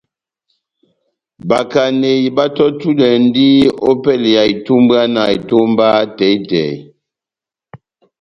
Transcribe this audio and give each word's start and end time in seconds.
Bakaneyi 1.49 2.27
batɔ́tudwɛndi 2.37 3.47
opɛlɛ 3.89 4.29
ya 4.37 4.43
itumbwana 4.53 5.21
etómba 5.35 5.87
tɛhi-tɛhi. 6.17 6.75